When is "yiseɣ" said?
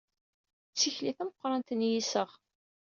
1.91-2.29